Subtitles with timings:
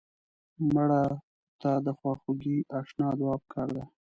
[0.73, 1.03] مړه
[1.61, 3.83] ته د خواخوږۍ اشنا دعا پکار ده